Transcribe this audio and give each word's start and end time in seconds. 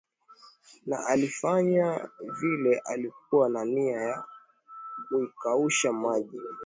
Na 0.85 1.05
aliefanya 1.07 2.09
vile 2.41 2.81
alikuwa 2.85 3.49
na 3.49 3.65
nia 3.65 4.01
ya 4.01 4.23
kuikausha 5.09 5.93
maji 5.93 6.39